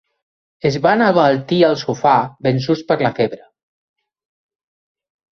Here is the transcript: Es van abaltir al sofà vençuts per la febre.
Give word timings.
Es 0.67 0.75
van 0.85 1.01
abaltir 1.07 1.59
al 1.67 1.75
sofà 1.81 2.13
vençuts 2.47 2.81
per 2.93 2.97
la 3.01 3.11
febre. 3.19 3.39